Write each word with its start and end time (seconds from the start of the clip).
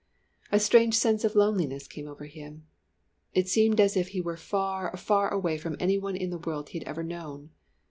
A 0.51 0.59
strange 0.59 0.95
sense 0.95 1.23
of 1.23 1.35
loneliness 1.35 1.87
came 1.87 2.07
over 2.07 2.25
him. 2.25 2.65
It 3.35 3.47
seemed 3.47 3.79
as 3.79 3.95
if 3.95 4.07
he 4.07 4.19
were 4.19 4.35
far, 4.35 4.97
far 4.97 5.29
away 5.29 5.59
from 5.59 5.77
any 5.79 5.99
one 5.99 6.15
in 6.15 6.31
the 6.31 6.39
world 6.39 6.69
he 6.69 6.79
had 6.79 6.87
ever 6.87 7.03
known. 7.03 7.51